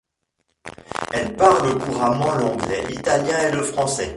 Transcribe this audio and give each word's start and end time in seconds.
Elle 1.13 1.35
parle 1.35 1.77
couramment 1.77 2.31
l'anglais, 2.31 2.87
l'italien 2.87 3.37
et 3.47 3.51
le 3.51 3.61
français. 3.61 4.09